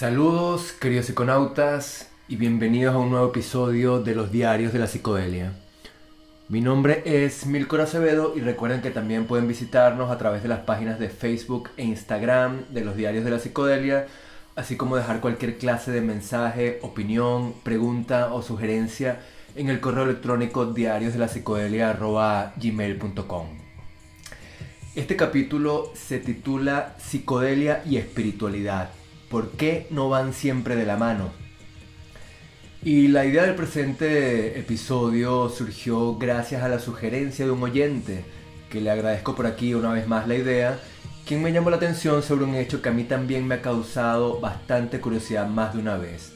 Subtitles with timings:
[0.00, 5.52] Saludos, queridos psiconautas, y bienvenidos a un nuevo episodio de los Diarios de la Psicodelia.
[6.48, 10.60] Mi nombre es Milcor Acevedo y recuerden que también pueden visitarnos a través de las
[10.60, 14.06] páginas de Facebook e Instagram de los Diarios de la Psicodelia,
[14.56, 19.20] así como dejar cualquier clase de mensaje, opinión, pregunta o sugerencia
[19.54, 23.46] en el correo electrónico diariosdelapsicodelia.gmail.com
[24.94, 28.92] Este capítulo se titula Psicodelia y Espiritualidad.
[29.30, 31.30] ¿Por qué no van siempre de la mano?
[32.82, 38.24] Y la idea del presente episodio surgió gracias a la sugerencia de un oyente,
[38.70, 40.80] que le agradezco por aquí una vez más la idea,
[41.24, 44.40] quien me llamó la atención sobre un hecho que a mí también me ha causado
[44.40, 46.32] bastante curiosidad más de una vez.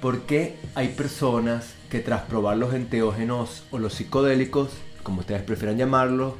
[0.00, 4.70] ¿Por qué hay personas que tras probar los enteógenos o los psicodélicos,
[5.02, 6.32] como ustedes prefieran llamarlos,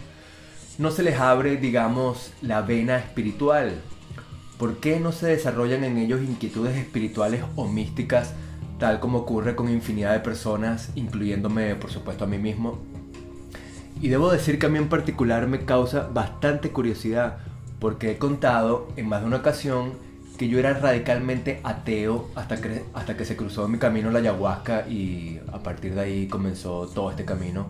[0.79, 3.74] no se les abre, digamos, la vena espiritual?
[4.62, 8.33] ¿Por qué no se desarrollan en ellos inquietudes espirituales o místicas,
[8.79, 12.79] tal como ocurre con infinidad de personas, incluyéndome por supuesto a mí mismo?
[14.01, 17.38] Y debo decir que a mí en particular me causa bastante curiosidad,
[17.80, 19.95] porque he contado en más de una ocasión
[20.38, 24.87] que yo era radicalmente ateo hasta que, hasta que se cruzó mi camino la ayahuasca
[24.88, 27.66] y a partir de ahí comenzó todo este camino.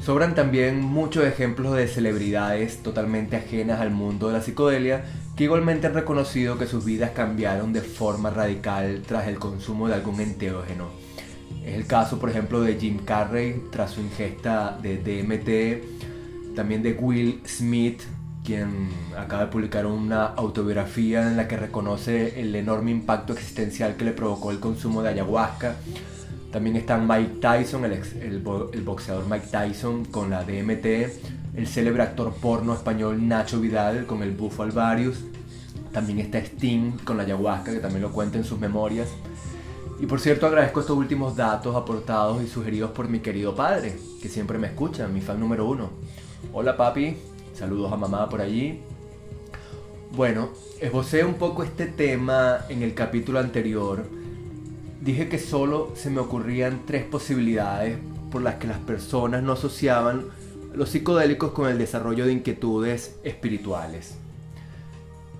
[0.00, 5.04] Sobran también muchos ejemplos de celebridades totalmente ajenas al mundo de la psicodelia
[5.36, 9.94] que igualmente han reconocido que sus vidas cambiaron de forma radical tras el consumo de
[9.94, 10.86] algún enteógeno.
[11.64, 16.92] Es el caso, por ejemplo, de Jim Carrey tras su ingesta de DMT, también de
[16.94, 18.00] Will Smith,
[18.44, 24.06] quien acaba de publicar una autobiografía en la que reconoce el enorme impacto existencial que
[24.06, 25.76] le provocó el consumo de ayahuasca.
[26.50, 28.42] También está Mike Tyson, el, el,
[28.72, 34.22] el boxeador Mike Tyson con la DMT, el célebre actor porno español Nacho Vidal con
[34.22, 35.24] el bufo Alvarius.
[35.90, 39.08] También está Sting con la ayahuasca, que también lo cuenta en sus memorias.
[39.98, 44.28] Y por cierto, agradezco estos últimos datos aportados y sugeridos por mi querido padre, que
[44.28, 45.88] siempre me escucha, mi fan número uno.
[46.52, 47.16] Hola papi,
[47.54, 48.82] saludos a mamá por allí.
[50.12, 54.04] Bueno, esbocé un poco este tema en el capítulo anterior.
[55.00, 57.96] Dije que solo se me ocurrían tres posibilidades
[58.30, 60.26] por las que las personas no asociaban
[60.76, 64.18] los psicodélicos con el desarrollo de inquietudes espirituales.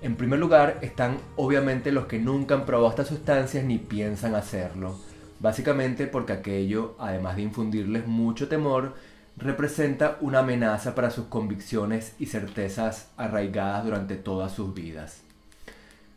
[0.01, 4.97] En primer lugar están obviamente los que nunca han probado estas sustancias ni piensan hacerlo,
[5.39, 8.95] básicamente porque aquello, además de infundirles mucho temor,
[9.37, 15.21] representa una amenaza para sus convicciones y certezas arraigadas durante todas sus vidas.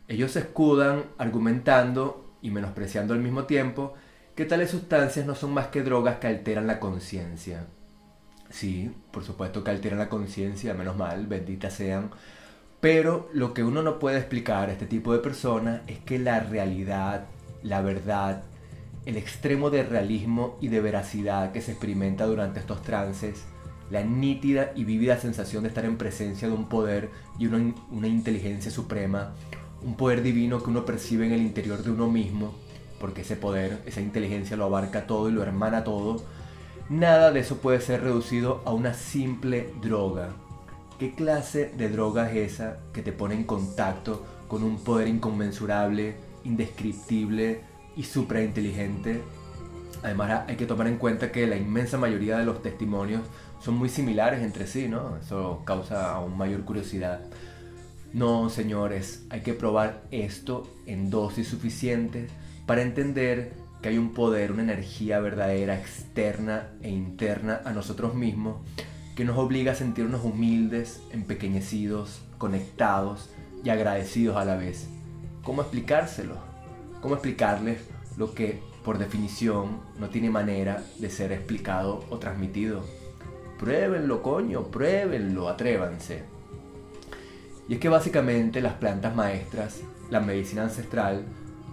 [0.07, 3.93] Ellos se escudan argumentando y menospreciando al mismo tiempo
[4.35, 7.67] que tales sustancias no son más que drogas que alteran la conciencia,
[8.51, 12.11] Sí, por supuesto que alteran la conciencia, menos mal, benditas sean.
[12.81, 16.39] Pero lo que uno no puede explicar a este tipo de personas es que la
[16.39, 17.25] realidad,
[17.63, 18.43] la verdad,
[19.05, 23.45] el extremo de realismo y de veracidad que se experimenta durante estos trances,
[23.89, 28.07] la nítida y vívida sensación de estar en presencia de un poder y una, una
[28.07, 29.33] inteligencia suprema,
[29.83, 32.53] un poder divino que uno percibe en el interior de uno mismo,
[32.99, 36.23] porque ese poder, esa inteligencia lo abarca todo y lo hermana todo,
[36.91, 40.33] Nada de eso puede ser reducido a una simple droga.
[40.99, 46.15] ¿Qué clase de droga es esa que te pone en contacto con un poder inconmensurable,
[46.43, 47.61] indescriptible
[47.95, 49.21] y suprainteligente?
[50.03, 53.21] Además hay que tomar en cuenta que la inmensa mayoría de los testimonios
[53.61, 55.15] son muy similares entre sí, ¿no?
[55.15, 57.21] Eso causa aún mayor curiosidad.
[58.11, 62.29] No, señores, hay que probar esto en dosis suficientes
[62.65, 68.57] para entender que hay un poder, una energía verdadera, externa e interna a nosotros mismos,
[69.15, 73.29] que nos obliga a sentirnos humildes, empequeñecidos, conectados
[73.63, 74.87] y agradecidos a la vez.
[75.43, 76.35] ¿Cómo explicárselo?
[77.01, 77.79] ¿Cómo explicarles
[78.17, 82.83] lo que, por definición, no tiene manera de ser explicado o transmitido?
[83.59, 86.23] Pruébenlo, coño, pruébenlo, atrévanse.
[87.67, 91.25] Y es que básicamente las plantas maestras, la medicina ancestral,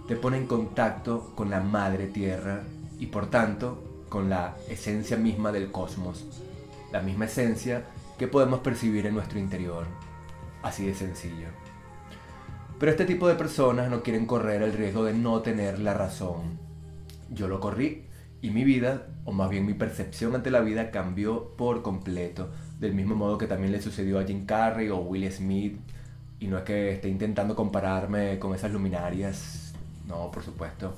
[0.09, 2.63] te pone en contacto con la madre tierra
[2.97, 6.25] y por tanto con la esencia misma del cosmos,
[6.91, 7.83] la misma esencia
[8.17, 9.85] que podemos percibir en nuestro interior.
[10.63, 11.49] Así de sencillo.
[12.79, 16.57] Pero este tipo de personas no quieren correr el riesgo de no tener la razón.
[17.29, 18.05] Yo lo corrí
[18.41, 22.95] y mi vida, o más bien mi percepción ante la vida, cambió por completo, del
[22.95, 25.77] mismo modo que también le sucedió a Jim Carrey o Will Smith.
[26.39, 29.68] Y no es que esté intentando compararme con esas luminarias,
[30.09, 30.93] no, por supuesto.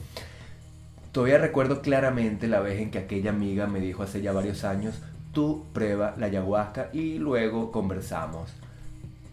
[1.12, 4.96] Todavía recuerdo claramente la vez en que aquella amiga me dijo hace ya varios años,
[5.34, 8.52] tú prueba la ayahuasca y luego conversamos.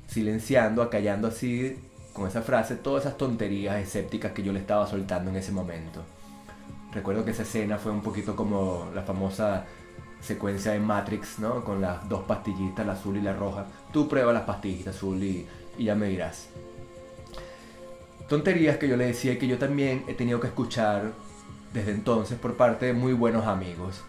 [0.08, 1.78] Silenciando, acallando así
[2.12, 6.02] con esa frase todas esas tonterías escépticas que yo le estaba soltando en ese momento.
[6.92, 9.64] Recuerdo que esa escena fue un poquito como la famosa
[10.20, 11.62] secuencia de Matrix, ¿no?
[11.62, 13.66] Con las dos pastillitas, la azul y la roja.
[13.92, 15.46] Tú prueba las pastillitas azul y,
[15.76, 16.48] y ya me dirás.
[18.28, 21.12] Tonterías que yo le decía que yo también he tenido que escuchar
[21.72, 24.02] desde entonces por parte de muy buenos amigos.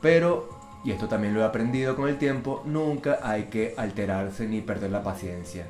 [0.00, 0.48] Pero,
[0.84, 4.90] y esto también lo he aprendido con el tiempo, nunca hay que alterarse ni perder
[4.90, 5.66] la paciencia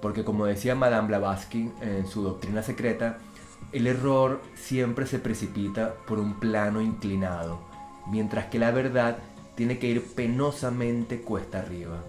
[0.00, 3.18] porque como decía Madame Blavatsky en su doctrina secreta,
[3.72, 7.60] el error siempre se precipita por un plano inclinado,
[8.08, 9.18] mientras que la verdad
[9.54, 12.04] tiene que ir penosamente cuesta arriba.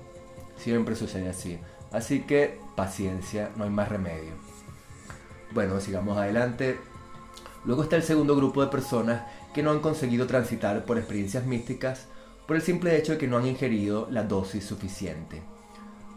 [0.57, 1.59] Siempre sucede así.
[1.91, 4.33] Así que paciencia, no hay más remedio.
[5.57, 6.77] Bueno, sigamos adelante.
[7.65, 9.23] Luego está el segundo grupo de personas
[9.55, 12.05] que no han conseguido transitar por experiencias místicas
[12.45, 15.41] por el simple hecho de que no han ingerido la dosis suficiente.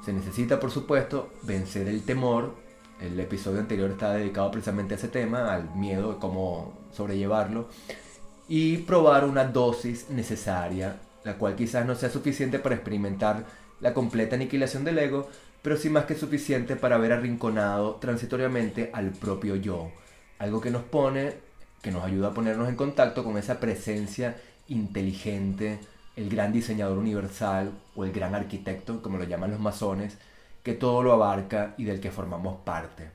[0.05, 2.55] Se necesita, por supuesto, vencer el temor.
[3.01, 7.71] El episodio anterior está dedicado precisamente a ese tema, al miedo, cómo sobrellevarlo.
[8.47, 13.47] Y probar una dosis necesaria, la cual quizás no sea suficiente para experimentar
[13.81, 15.31] la completa aniquilación del ego,
[15.63, 19.91] pero sí más que suficiente para haber arrinconado transitoriamente al propio yo.
[20.39, 21.35] Algo que nos pone,
[21.83, 24.37] que nos ayuda a ponernos en contacto con esa presencia
[24.69, 25.79] inteligente,
[26.17, 30.17] el gran diseñador universal o el gran arquitecto, como lo llaman los masones,
[30.63, 33.11] que todo lo abarca y del que formamos parte.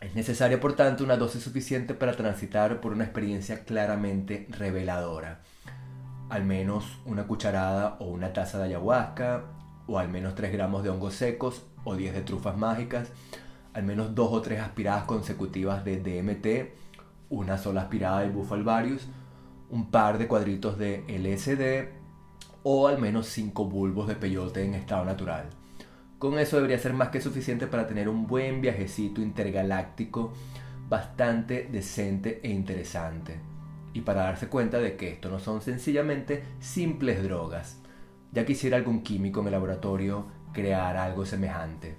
[0.00, 5.40] Es necesaria, por tanto, una dosis suficiente para transitar por una experiencia claramente reveladora.
[6.28, 9.42] Al menos una cucharada o una taza de ayahuasca,
[9.88, 13.10] o al menos 3 gramos de hongos secos o 10 de trufas mágicas,
[13.72, 16.72] al menos 2 o 3 aspiradas consecutivas de DMT,
[17.30, 19.08] una sola aspirada de Bufalvarius,
[19.70, 21.88] un par de cuadritos de LSD
[22.62, 25.48] o al menos 5 bulbos de peyote en estado natural.
[26.18, 30.32] Con eso debería ser más que suficiente para tener un buen viajecito intergaláctico
[30.88, 33.38] bastante decente e interesante.
[33.92, 37.80] Y para darse cuenta de que esto no son sencillamente simples drogas.
[38.32, 41.96] Ya quisiera algún químico en el laboratorio crear algo semejante.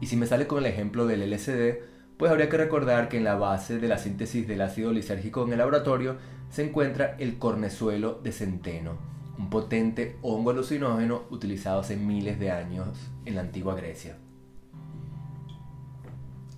[0.00, 1.78] Y si me sale con el ejemplo del LSD,
[2.16, 5.52] pues habría que recordar que en la base de la síntesis del ácido lisérgico en
[5.52, 6.16] el laboratorio
[6.50, 8.98] se encuentra el cornezuelo de centeno,
[9.38, 12.88] un potente hongo alucinógeno utilizado hace miles de años
[13.24, 14.18] en la antigua Grecia.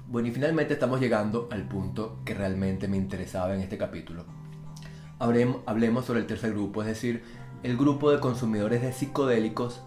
[0.08, 4.24] Bueno, y finalmente estamos llegando al punto que realmente me interesaba en este capítulo.
[5.18, 7.22] Hablemos sobre el tercer grupo, es decir,
[7.64, 9.80] el grupo de consumidores de psicodélicos,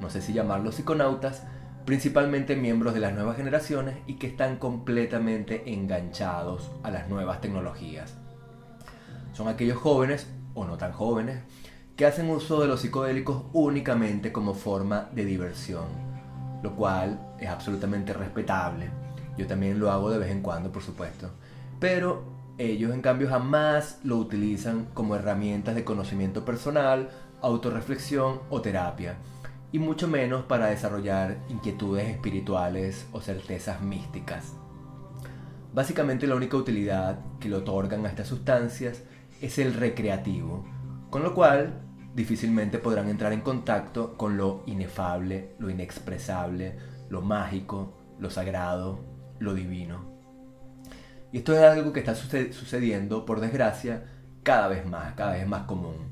[0.00, 1.44] no sé si llamarlos psiconautas,
[1.86, 8.12] principalmente miembros de las nuevas generaciones y que están completamente enganchados a las nuevas tecnologías.
[9.32, 11.40] Son aquellos jóvenes, o no tan jóvenes,
[11.96, 15.86] que hacen uso de los psicodélicos únicamente como forma de diversión,
[16.62, 18.90] lo cual es absolutamente respetable.
[19.38, 21.30] Yo también lo hago de vez en cuando, por supuesto.
[21.80, 22.24] Pero
[22.58, 27.08] ellos en cambio jamás lo utilizan como herramientas de conocimiento personal,
[27.42, 29.16] autorreflexión o terapia,
[29.72, 34.54] y mucho menos para desarrollar inquietudes espirituales o certezas místicas.
[35.74, 39.02] Básicamente la única utilidad que le otorgan a estas sustancias
[39.40, 40.64] es el recreativo,
[41.10, 41.80] con lo cual
[42.14, 46.76] difícilmente podrán entrar en contacto con lo inefable, lo inexpresable,
[47.08, 49.00] lo mágico, lo sagrado,
[49.38, 50.12] lo divino.
[51.32, 54.04] Y esto es algo que está sucediendo, por desgracia,
[54.42, 56.11] cada vez más, cada vez más común.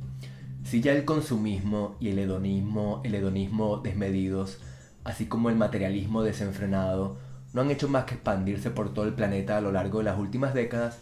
[0.64, 4.58] Si ya el consumismo y el hedonismo, el hedonismo desmedidos,
[5.04, 7.18] así como el materialismo desenfrenado,
[7.52, 10.18] no han hecho más que expandirse por todo el planeta a lo largo de las
[10.18, 10.98] últimas décadas,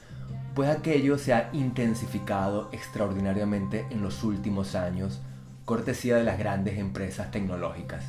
[0.55, 5.21] pues aquello se ha intensificado extraordinariamente en los últimos años,
[5.65, 8.05] cortesía de las grandes empresas tecnológicas.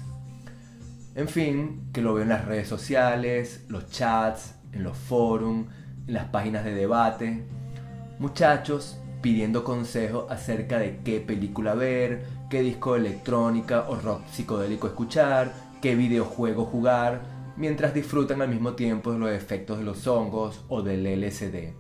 [1.15, 5.65] En fin, que lo veo en las redes sociales, los chats, en los foros,
[6.07, 7.43] en las páginas de debate.
[8.19, 15.53] Muchachos pidiendo consejos acerca de qué película ver, qué disco electrónica o rock psicodélico escuchar,
[15.81, 17.21] qué videojuego jugar,
[17.57, 21.73] mientras disfrutan al mismo tiempo de los efectos de los hongos o del LSD.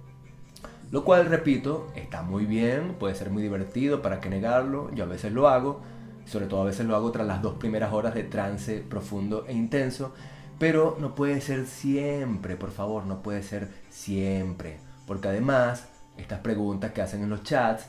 [0.91, 5.07] Lo cual, repito, está muy bien, puede ser muy divertido, para qué negarlo, yo a
[5.07, 5.81] veces lo hago,
[6.25, 9.53] sobre todo a veces lo hago tras las dos primeras horas de trance profundo e
[9.53, 10.13] intenso,
[10.57, 15.87] pero no puede ser siempre, por favor, no puede ser siempre, porque además
[16.19, 17.87] estas preguntas que hacen en los chats,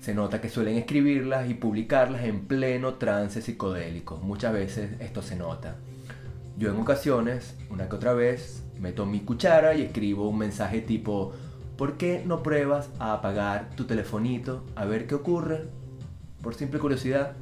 [0.00, 5.36] se nota que suelen escribirlas y publicarlas en pleno trance psicodélico, muchas veces esto se
[5.36, 5.76] nota.
[6.58, 11.32] Yo en ocasiones, una que otra vez, meto mi cuchara y escribo un mensaje tipo
[11.76, 15.68] ¿Por qué no pruebas a apagar tu telefonito a ver qué ocurre?
[16.42, 17.32] Por simple curiosidad.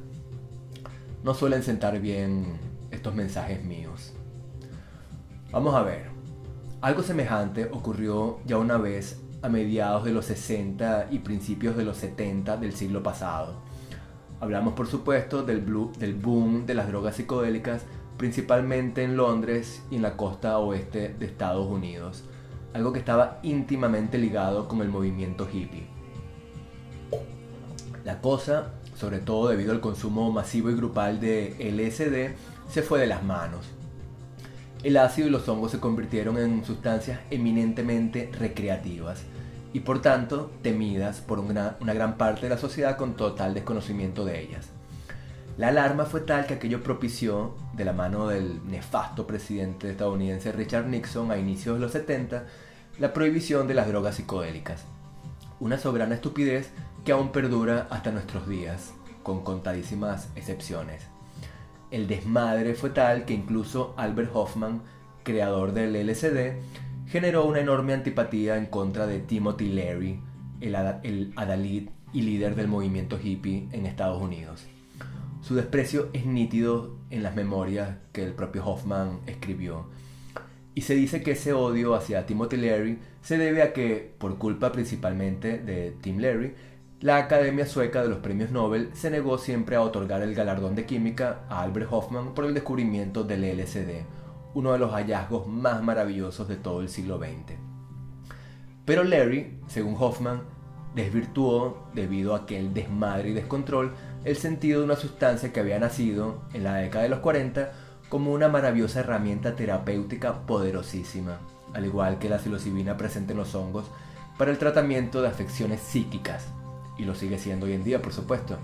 [1.23, 2.57] No suelen sentar bien
[2.91, 4.13] estos mensajes míos.
[5.51, 6.09] Vamos a ver.
[6.79, 11.97] Algo semejante ocurrió ya una vez a mediados de los 60 y principios de los
[11.97, 13.55] 70 del siglo pasado.
[14.39, 15.65] Hablamos por supuesto del,
[15.97, 17.83] del boom de las drogas psicodélicas,
[18.17, 22.23] principalmente en Londres y en la costa oeste de Estados Unidos,
[22.73, 25.87] algo que estaba íntimamente ligado con el movimiento hippie.
[28.03, 32.35] La cosa, sobre todo debido al consumo masivo y grupal de LSD,
[32.71, 33.65] se fue de las manos.
[34.83, 39.21] El ácido y los hongos se convirtieron en sustancias eminentemente recreativas
[39.73, 44.41] y por tanto temidas por una, gran parte de la sociedad con total desconocimiento de
[44.41, 44.69] ellas.
[45.55, 50.87] La alarma fue tal que aquello propició, de la mano del nefasto presidente estadounidense Richard
[50.87, 52.45] Nixon a inicios de los 70,
[52.97, 54.85] la prohibición de las drogas psicodélicas.
[55.59, 56.71] Una soberana estupidez
[57.05, 61.10] que aún perdura hasta nuestros días, con contadísimas excepciones.
[61.91, 64.81] El desmadre fue tal que incluso Albert Hoffman,
[65.23, 66.53] creador del LSD,
[67.07, 70.21] generó una enorme antipatía en contra de Timothy Leary,
[70.61, 74.65] el, el adalid y líder del movimiento hippie en Estados Unidos.
[75.41, 79.87] Su desprecio es nítido en las memorias que el propio Hoffman escribió.
[80.73, 84.71] Y se dice que ese odio hacia Timothy Leary se debe a que, por culpa
[84.71, 86.53] principalmente de Tim Leary,
[87.01, 90.85] la Academia Sueca de los Premios Nobel se negó siempre a otorgar el galardón de
[90.85, 94.05] química a Albert Hoffman por el descubrimiento del LSD,
[94.53, 97.57] uno de los hallazgos más maravillosos de todo el siglo XX.
[98.85, 100.43] Pero Larry, según Hoffman,
[100.93, 103.93] desvirtuó, debido a aquel desmadre y descontrol,
[104.23, 107.71] el sentido de una sustancia que había nacido en la década de los 40
[108.09, 111.39] como una maravillosa herramienta terapéutica poderosísima,
[111.73, 113.85] al igual que la psilocibina presente en los hongos,
[114.37, 116.51] para el tratamiento de afecciones psíquicas,
[117.01, 118.57] y lo sigue siendo hoy en día, por supuesto.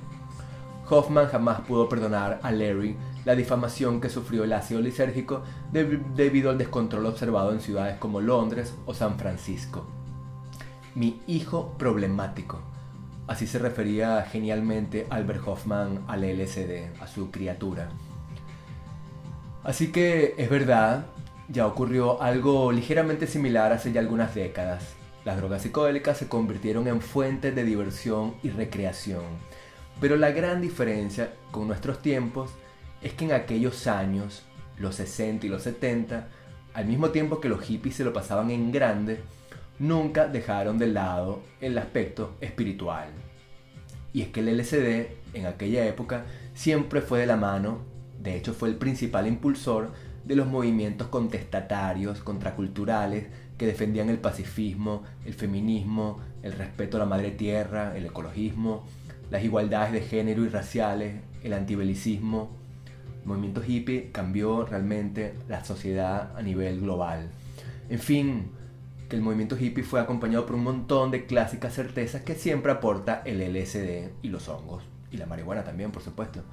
[0.87, 5.41] Hoffman jamás pudo perdonar a Larry la difamación que sufrió el ácido lisérgico
[5.71, 9.85] debido al descontrol observado en ciudades como Londres o San Francisco.
[10.93, 12.59] Mi hijo problemático.
[13.25, 17.89] Así se refería genialmente Albert Hoffman al LSD, a su criatura.
[19.63, 21.07] Así que es verdad,
[21.49, 24.96] ya ocurrió algo ligeramente similar hace ya algunas décadas.
[25.27, 29.25] Las drogas psicodélicas se convirtieron en fuentes de diversión y recreación.
[29.99, 32.49] Pero la gran diferencia con nuestros tiempos
[33.01, 34.43] es que en aquellos años,
[34.77, 36.29] los 60 y los 70,
[36.73, 39.19] al mismo tiempo que los hippies se lo pasaban en grande,
[39.79, 43.09] nunca dejaron de lado el aspecto espiritual.
[44.13, 47.79] Y es que el LSD en aquella época siempre fue de la mano,
[48.17, 49.91] de hecho fue el principal impulsor
[50.23, 53.25] de los movimientos contestatarios, contraculturales,
[53.57, 58.85] que defendían el pacifismo, el feminismo, el respeto a la madre tierra, el ecologismo,
[59.31, 62.55] las igualdades de género y raciales, el antibelicismo.
[63.21, 67.29] El movimiento hippie cambió realmente la sociedad a nivel global.
[67.89, 68.51] En fin,
[69.09, 73.21] que el movimiento hippie fue acompañado por un montón de clásicas certezas que siempre aporta
[73.25, 76.43] el LSD y los hongos, y la marihuana también, por supuesto.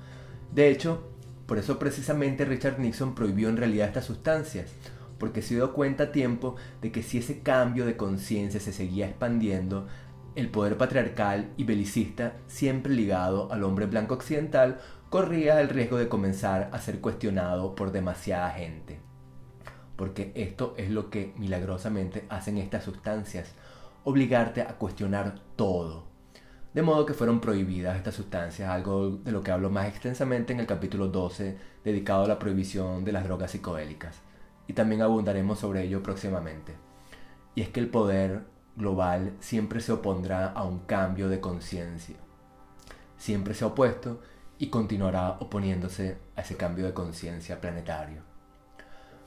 [0.53, 1.11] De hecho,
[1.47, 4.71] por eso precisamente Richard Nixon prohibió en realidad estas sustancias,
[5.19, 9.07] porque se dio cuenta a tiempo de que si ese cambio de conciencia se seguía
[9.07, 9.87] expandiendo,
[10.35, 16.09] el poder patriarcal y belicista, siempre ligado al hombre blanco occidental, corría el riesgo de
[16.09, 18.99] comenzar a ser cuestionado por demasiada gente.
[19.97, 23.55] Porque esto es lo que milagrosamente hacen estas sustancias,
[24.03, 26.09] obligarte a cuestionar todo.
[26.75, 30.59] De modo que fueron prohibidas estas sustancias, algo de lo que hablo más extensamente en
[30.59, 34.21] el capítulo 12 dedicado a la prohibición de las drogas psicodélicas
[34.67, 36.75] y también abundaremos sobre ello próximamente.
[37.55, 38.45] Y es que el poder
[38.77, 42.17] global siempre se opondrá a un cambio de conciencia.
[43.17, 44.21] Siempre se ha opuesto
[44.59, 48.23] y continuará oponiéndose a ese cambio de conciencia planetario.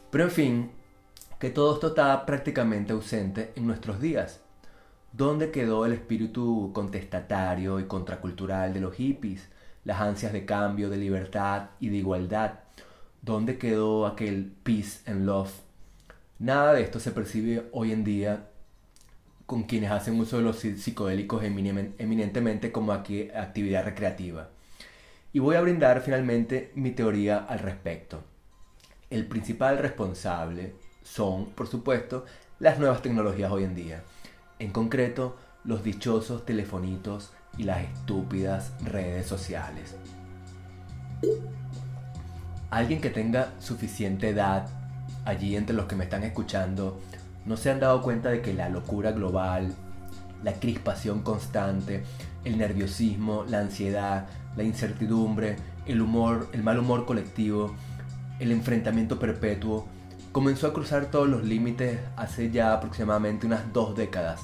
[0.10, 0.72] Pero en fin,
[1.39, 4.41] que todo esto está prácticamente ausente en nuestros días.
[5.13, 9.50] ¿Dónde quedó el espíritu contestatario y contracultural de los hippies?
[9.84, 12.60] Las ansias de cambio, de libertad y de igualdad
[13.27, 15.51] ¿Dónde quedó aquel peace and love?
[16.39, 18.48] Nada de esto se percibe hoy en día
[19.46, 24.48] con quienes hacen uso de los psicodélicos eminentemente como actividad recreativa.
[25.34, 28.24] Y voy a brindar finalmente mi teoría al respecto.
[29.10, 32.24] El principal responsable son, por supuesto,
[32.60, 34.03] las nuevas tecnologías hoy en día.
[34.57, 39.98] En concreto, los dichosos telefonitos y las estúpidas redes sociales.
[42.69, 44.67] Alguien que tenga suficiente edad,
[45.24, 47.00] allí entre los que me están escuchando,
[47.45, 49.74] no se han dado cuenta de que la locura global,
[50.43, 52.03] la crispación constante,
[52.43, 55.55] el nerviosismo, la ansiedad, la incertidumbre,
[55.86, 57.74] el humor, el mal humor colectivo,
[58.39, 59.88] el enfrentamiento perpetuo,
[60.33, 64.41] comenzó a cruzar todos los límites hace ya aproximadamente unas dos décadas.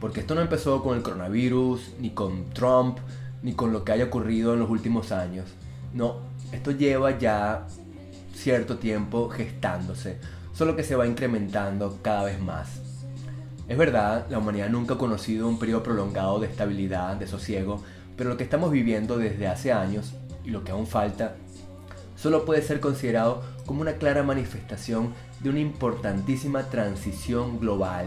[0.00, 2.98] Porque esto no empezó con el coronavirus, ni con Trump,
[3.42, 5.46] ni con lo que haya ocurrido en los últimos años.
[5.92, 6.16] No,
[6.52, 7.66] esto lleva ya
[8.34, 10.18] cierto tiempo gestándose,
[10.52, 12.80] solo que se va incrementando cada vez más.
[13.68, 17.82] Es verdad, la humanidad nunca ha conocido un periodo prolongado de estabilidad, de sosiego,
[18.16, 20.14] pero lo que estamos viviendo desde hace años,
[20.44, 21.36] y lo que aún falta,
[22.16, 28.06] solo puede ser considerado como una clara manifestación de una importantísima transición global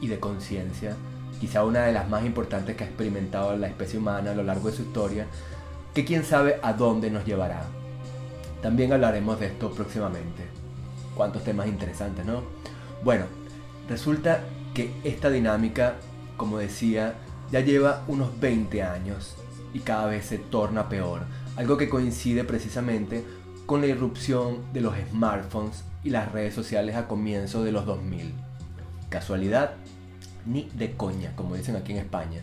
[0.00, 0.96] y de conciencia,
[1.40, 4.70] quizá una de las más importantes que ha experimentado la especie humana a lo largo
[4.70, 5.26] de su historia,
[5.96, 7.62] que quién sabe a dónde nos llevará.
[8.60, 10.42] También hablaremos de esto próximamente.
[11.14, 12.42] Cuántos temas interesantes, ¿no?
[13.02, 13.24] Bueno,
[13.88, 15.94] resulta que esta dinámica,
[16.36, 17.14] como decía,
[17.50, 19.36] ya lleva unos 20 años
[19.72, 21.22] y cada vez se torna peor,
[21.56, 23.24] algo que coincide precisamente
[23.64, 28.34] con la irrupción de los smartphones y las redes sociales a comienzos de los 2000.
[29.08, 29.76] ¿Casualidad?
[30.44, 32.42] Ni de coña, como dicen aquí en España.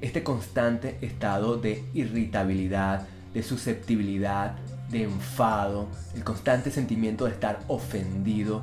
[0.00, 4.56] Este constante estado de irritabilidad, de susceptibilidad,
[4.90, 8.62] de enfado, el constante sentimiento de estar ofendido,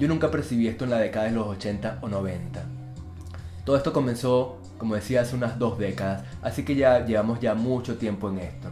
[0.00, 2.64] yo nunca percibí esto en la década de los 80 o 90.
[3.64, 7.96] Todo esto comenzó, como decía, hace unas dos décadas, así que ya llevamos ya mucho
[7.96, 8.68] tiempo en esto.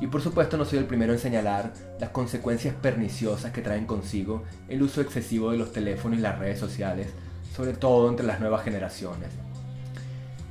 [0.00, 4.42] Y por supuesto no soy el primero en señalar las consecuencias perniciosas que traen consigo
[4.68, 7.08] el uso excesivo de los teléfonos y las redes sociales,
[7.54, 9.30] sobre todo entre las nuevas generaciones.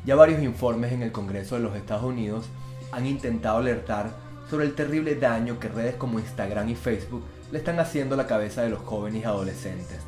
[0.08, 2.46] Ya varios informes en el Congreso de los Estados Unidos
[2.94, 4.10] han intentado alertar
[4.50, 8.26] sobre el terrible daño que redes como Instagram y Facebook le están haciendo a la
[8.26, 10.00] cabeza de los jóvenes y adolescentes.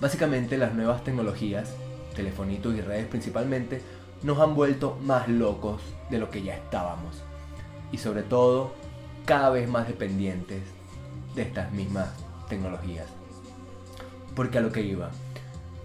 [0.00, 1.74] Básicamente las nuevas tecnologías,
[2.16, 3.82] telefonitos y redes principalmente,
[4.22, 7.22] nos han vuelto más locos de lo que ya estábamos
[7.92, 8.72] y sobre todo
[9.26, 10.62] cada vez más dependientes
[11.34, 12.08] de estas mismas
[12.48, 13.08] tecnologías.
[14.34, 15.10] Porque a lo que iba,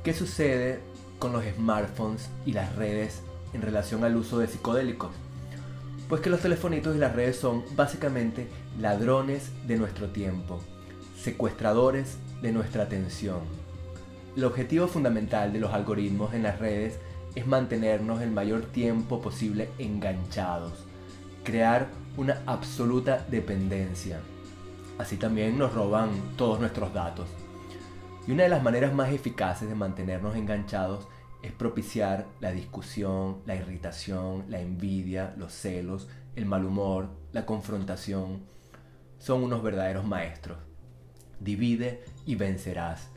[0.06, 0.93] ¿qué sucede
[1.24, 3.22] con los smartphones y las redes
[3.54, 5.12] en relación al uso de psicodélicos?
[6.10, 10.60] Pues que los telefonitos y las redes son básicamente ladrones de nuestro tiempo,
[11.18, 13.40] secuestradores de nuestra atención.
[14.36, 17.00] El objetivo fundamental de los algoritmos en las redes
[17.36, 20.74] es mantenernos el mayor tiempo posible enganchados
[21.46, 24.20] crear una absoluta dependencia.
[24.98, 27.28] Así también nos roban todos nuestros datos.
[28.26, 31.08] Y una de las maneras más eficaces de mantenernos enganchados
[31.42, 38.44] es propiciar la discusión, la irritación, la envidia, los celos, el mal humor, la confrontación.
[39.20, 40.58] Son unos verdaderos maestros.
[41.42, 43.10] Divide y vencerás.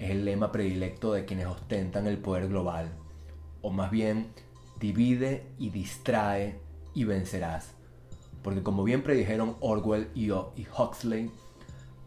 [0.00, 2.90] Es el lema predilecto de quienes ostentan el poder global.
[3.60, 4.32] O más bien,
[4.80, 6.58] divide y distrae
[6.94, 7.74] y vencerás.
[8.42, 11.30] Porque como bien predijeron Orwell y, Huxley,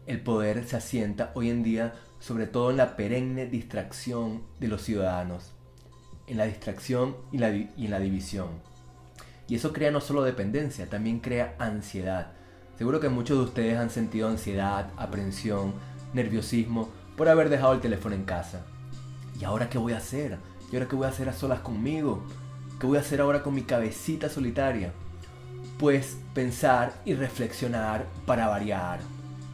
[0.06, 4.82] el poder se asienta hoy en día sobre todo en la perenne distracción de los
[4.82, 5.52] ciudadanos,
[6.26, 8.48] en la distracción y, en la división.
[9.48, 12.32] Y eso crea no solo dependencia, también crea ansiedad.
[12.76, 15.74] Seguro que muchos de ustedes han sentido ansiedad, aprensión,
[16.12, 18.66] nerviosismo por haber dejado el teléfono en casa.
[19.40, 20.38] ¿Y ahora qué voy a hacer?
[20.70, 22.24] ¿Y ahora qué voy a hacer a solas conmigo?
[22.80, 24.92] ¿Qué voy a hacer ahora con mi cabecita solitaria?
[25.78, 28.98] Pues pensar y reflexionar para variar,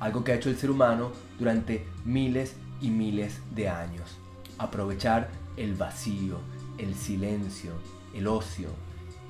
[0.01, 4.19] algo que ha hecho el ser humano durante miles y miles de años.
[4.59, 6.39] Aprovechar el vacío,
[6.79, 7.73] el silencio,
[8.15, 8.69] el ocio,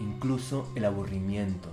[0.01, 1.69] incluso el aburrimiento.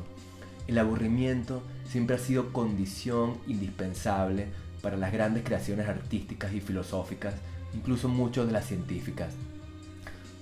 [0.68, 4.48] El aburrimiento siempre ha sido condición indispensable
[4.82, 7.36] para las grandes creaciones artísticas y filosóficas,
[7.74, 9.34] incluso muchas de las científicas.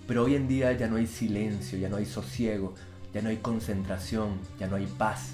[0.08, 2.76] Pero hoy en día ya no hay silencio, ya no hay sosiego,
[3.14, 5.34] ya no hay concentración, ya no hay paz.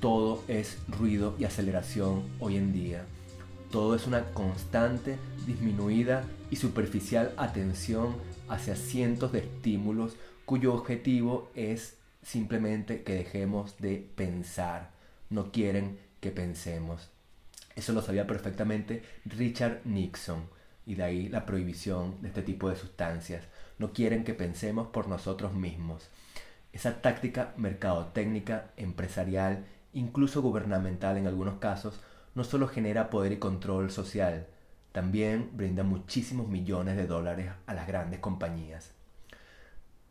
[0.00, 3.04] Todo es ruido y aceleración hoy en día.
[3.70, 8.16] Todo es una constante, disminuida y superficial atención
[8.48, 14.90] hacia cientos de estímulos cuyo objetivo es simplemente que dejemos de pensar.
[15.28, 17.10] No quieren que pensemos.
[17.76, 20.44] Eso lo sabía perfectamente Richard Nixon
[20.86, 23.44] y de ahí la prohibición de este tipo de sustancias
[23.78, 26.08] no quieren que pensemos por nosotros mismos.
[26.72, 32.00] Esa táctica mercadotécnica, empresarial, incluso gubernamental en algunos casos,
[32.34, 34.46] no solo genera poder y control social,
[34.92, 38.92] también brinda muchísimos millones de dólares a las grandes compañías.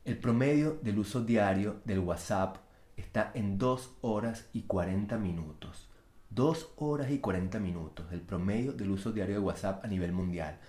[0.06, 2.58] El promedio del uso diario del WhatsApp
[2.96, 5.90] está en 2 horas y 40 minutos.
[6.30, 10.60] 2 horas y 40 minutos, el promedio del uso diario de WhatsApp a nivel mundial.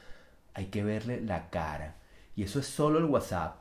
[0.54, 1.96] Hay que verle la cara.
[2.34, 3.58] Y eso es solo el WhatsApp.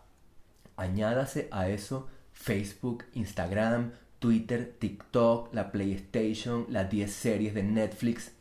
[0.76, 8.34] Añádase a eso Facebook, Instagram, Twitter, TikTok, la PlayStation, las 10 series de Netflix.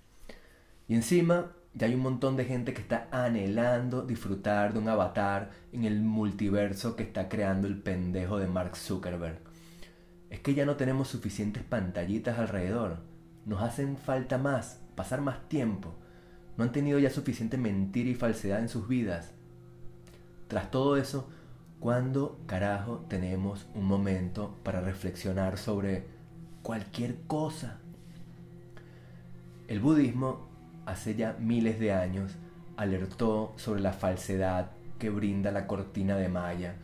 [0.89, 5.51] Y encima ya hay un montón de gente que está anhelando disfrutar de un avatar
[5.73, 9.41] en el multiverso que está creando el pendejo de Mark Zuckerberg.
[10.31, 13.01] Es que ya no tenemos suficientes pantallitas alrededor.
[13.45, 15.95] Nos hacen falta más, pasar más tiempo.
[16.57, 19.33] No han tenido ya suficiente mentira y falsedad en sus vidas.
[20.49, 21.29] Tras todo eso,
[21.81, 26.07] ¿cuándo carajo tenemos un momento para reflexionar sobre
[26.63, 27.79] cualquier cosa?
[29.69, 30.47] El budismo
[30.87, 32.33] hace ya miles de años
[32.77, 36.77] alertó sobre la falsedad que brinda la cortina de malla,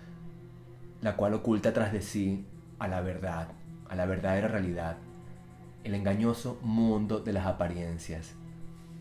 [1.00, 2.46] la cual oculta tras de sí
[2.78, 3.48] a la verdad,
[3.88, 4.96] a la verdadera realidad,
[5.84, 8.34] el engañoso mundo de las apariencias.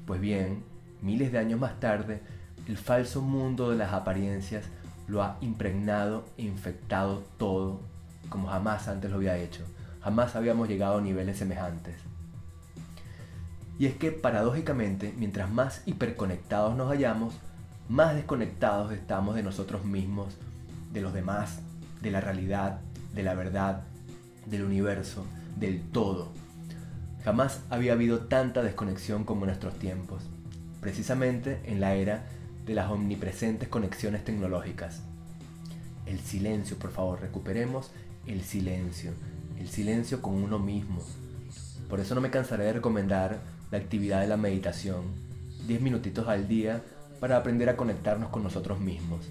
[0.06, 0.64] Pues bien,
[1.02, 2.22] miles de años más tarde,
[2.68, 4.66] el falso mundo de las apariencias
[5.08, 7.80] lo ha impregnado e infectado todo
[8.32, 9.64] como jamás antes lo había hecho.
[10.02, 11.96] Jamás habíamos llegado a niveles semejantes.
[13.78, 17.36] Y es que paradójicamente, mientras más hiperconectados nos hallamos,
[17.90, 20.38] más desconectados estamos de nosotros mismos,
[20.94, 21.60] de los demás,
[22.02, 22.80] de la realidad,
[23.14, 23.84] de la verdad,
[24.46, 25.26] del universo,
[25.58, 26.32] del todo.
[27.24, 30.24] Jamás había habido tanta desconexión como en nuestros tiempos,
[30.80, 32.24] precisamente en la era
[32.66, 35.02] de las omnipresentes conexiones tecnológicas.
[36.06, 37.92] El silencio, por favor, recuperemos
[38.28, 39.12] el silencio,
[39.60, 41.02] el silencio con uno mismo.
[41.90, 45.04] Por eso no me cansaré de recomendar la actividad de la meditación,
[45.68, 46.82] 10 minutitos al día
[47.20, 49.28] para aprender a conectarnos con nosotros mismos.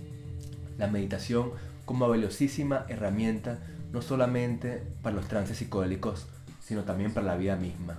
[0.79, 1.51] La meditación
[1.85, 3.59] como valiosísima herramienta
[3.93, 6.27] no solamente para los trances psicodélicos,
[6.63, 7.99] sino también para la vida misma.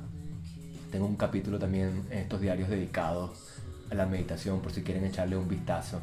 [0.91, 3.60] Tengo un capítulo también en estos diarios dedicados
[3.91, 5.99] a la meditación por si quieren echarle un vistazo.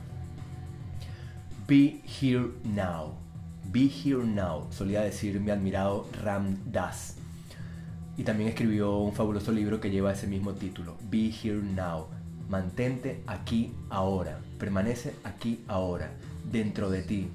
[1.66, 3.14] Be Here Now.
[3.64, 7.18] Be Here Now, solía decir mi admirado Ram Das
[8.18, 12.08] y también escribió un fabuloso libro que lleva ese mismo título, Be Here Now.
[12.48, 16.10] Mantente aquí ahora, permanece aquí ahora,
[16.50, 17.28] dentro de ti,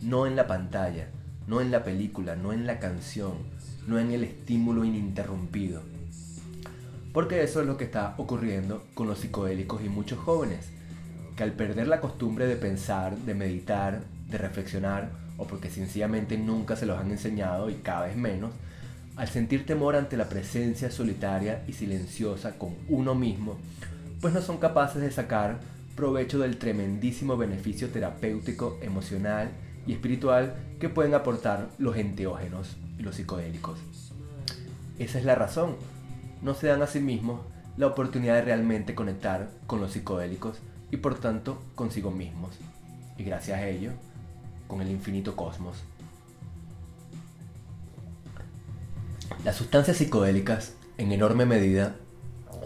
[0.00, 1.10] no en la pantalla,
[1.46, 3.34] no en la película, no en la canción,
[3.86, 5.82] no en el estímulo ininterrumpido.
[7.12, 10.68] Porque eso es lo que está ocurriendo con los psicodélicos y muchos jóvenes,
[11.36, 16.76] que al perder la costumbre de pensar, de meditar, de reflexionar, o porque sencillamente nunca
[16.76, 18.52] se los han enseñado y cada vez menos,
[19.16, 23.58] al sentir temor ante la presencia solitaria y silenciosa con uno mismo,
[24.20, 25.58] pues no son capaces de sacar
[25.96, 29.50] provecho del tremendísimo beneficio terapéutico, emocional
[29.86, 33.78] y espiritual que pueden aportar los enteógenos y los psicodélicos.
[34.98, 35.74] Esa es la razón.
[36.42, 37.40] No se dan a sí mismos
[37.76, 40.58] la oportunidad de realmente conectar con los psicodélicos
[40.90, 42.56] y por tanto consigo mismos.
[43.16, 43.92] Y gracias a ello,
[44.66, 45.78] con el infinito cosmos.
[49.44, 51.94] Las sustancias psicodélicas, en enorme medida,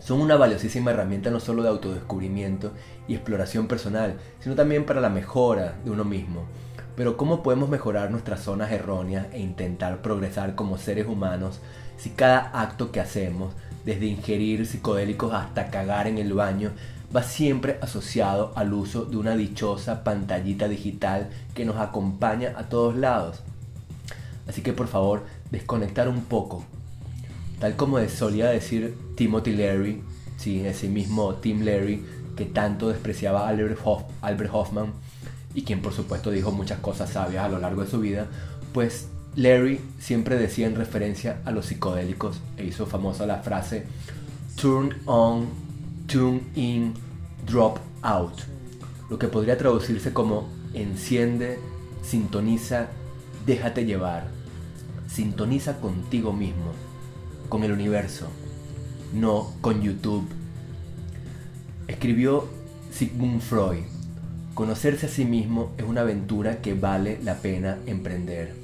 [0.00, 2.72] son una valiosísima herramienta no solo de autodescubrimiento
[3.06, 6.44] y exploración personal, sino también para la mejora de uno mismo.
[6.96, 11.60] Pero ¿cómo podemos mejorar nuestras zonas erróneas e intentar progresar como seres humanos
[11.96, 13.54] si cada acto que hacemos,
[13.84, 16.72] desde ingerir psicodélicos hasta cagar en el baño,
[17.14, 22.96] va siempre asociado al uso de una dichosa pantallita digital que nos acompaña a todos
[22.96, 23.40] lados?
[24.48, 26.64] Así que por favor, desconectar un poco.
[27.60, 30.02] Tal como solía decir Timothy Leary,
[30.36, 32.04] sí, ese mismo Tim Leary
[32.36, 33.78] que tanto despreciaba a Albert,
[34.52, 34.92] Hoffman
[35.54, 38.26] y quien por supuesto dijo muchas cosas sabias a lo largo de su vida,
[38.72, 43.84] pues Larry siempre decía en referencia a los psicodélicos e hizo famosa la frase
[44.56, 45.48] turn on,
[46.06, 46.94] tune in,
[47.46, 48.40] drop out,
[49.10, 51.58] lo que podría traducirse como enciende,
[52.02, 52.88] sintoniza,
[53.46, 54.28] déjate llevar.
[55.08, 56.72] Sintoniza contigo mismo,
[57.48, 58.28] con el universo,
[59.12, 60.26] no con YouTube.
[61.86, 62.48] Escribió
[62.90, 63.84] Sigmund Freud,
[64.54, 68.63] conocerse a sí mismo es una aventura que vale la pena emprender.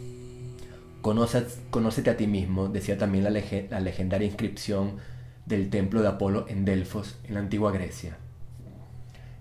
[1.01, 4.97] Conócete a ti mismo, decía también la, la legendaria inscripción
[5.47, 8.17] del templo de Apolo en Delfos, en la antigua Grecia.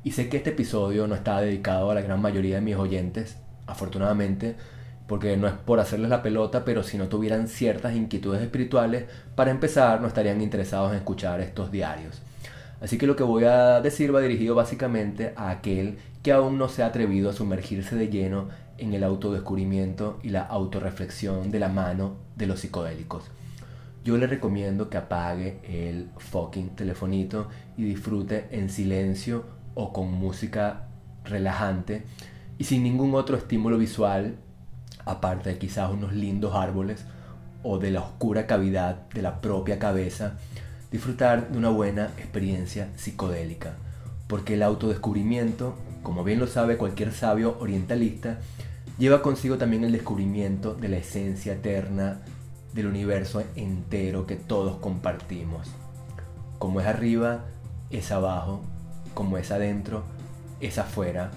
[0.04, 3.38] Y sé que este episodio no está dedicado a la gran mayoría de mis oyentes,
[3.67, 4.56] afortunadamente,
[5.08, 9.52] porque no es por hacerles la pelota, pero si no tuvieran ciertas inquietudes espirituales, para
[9.52, 12.22] empezar no estarían interesados en escuchar estos diarios.
[12.80, 16.69] Así que lo que voy a decir va dirigido básicamente a aquel que aún no
[16.69, 21.69] se ha atrevido a sumergirse de lleno en el autodescubrimiento y la autorreflexión de la
[21.69, 23.23] mano de los psicodélicos.
[24.03, 30.87] Yo le recomiendo que apague el fucking telefonito y disfrute en silencio o con música
[31.25, 32.03] relajante
[32.57, 34.37] y sin ningún otro estímulo visual
[35.05, 37.03] aparte de quizás unos lindos árboles
[37.63, 40.37] o de la oscura cavidad de la propia cabeza,
[40.91, 43.73] disfrutar de una buena experiencia psicodélica,
[44.27, 48.39] porque el autodescubrimiento, como bien lo sabe cualquier sabio orientalista,
[48.99, 52.19] lleva consigo también el descubrimiento de la esencia eterna
[52.73, 55.69] del universo entero que todos compartimos.
[56.59, 57.45] Como es arriba,
[57.89, 58.62] es abajo,
[59.13, 60.03] como es adentro,
[60.59, 61.31] es afuera.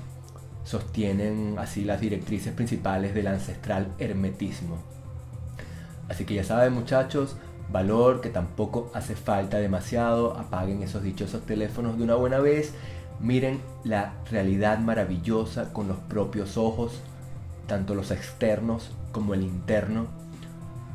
[0.65, 4.79] Sostienen así las directrices principales del ancestral hermetismo.
[6.09, 7.37] Así que ya saben muchachos,
[7.71, 12.75] valor que tampoco hace falta demasiado, apaguen esos dichosos teléfonos de una buena vez,
[13.21, 17.01] miren la realidad maravillosa con los propios ojos,
[17.67, 20.07] tanto los externos como el interno.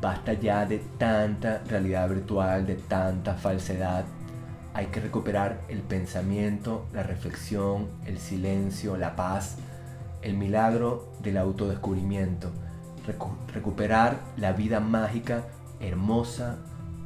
[0.00, 4.04] Basta ya de tanta realidad virtual, de tanta falsedad.
[4.74, 9.56] Hay que recuperar el pensamiento, la reflexión, el silencio, la paz,
[10.22, 12.50] el milagro del autodescubrimiento.
[13.52, 15.44] recuperar la vida mágica,
[15.80, 16.58] hermosa,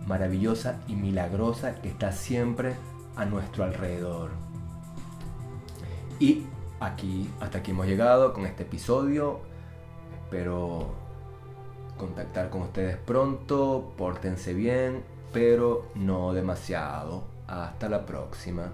[0.07, 2.75] maravillosa y milagrosa que está siempre
[3.17, 4.31] a nuestro alrededor.
[6.19, 6.45] Y
[6.81, 9.41] aquí, hasta aquí hemos llegado con este episodio.
[10.33, 10.87] Espero
[11.99, 13.93] contactar con ustedes pronto.
[13.99, 17.25] Pórtense bien, pero no demasiado.
[17.47, 18.73] Hasta la próxima.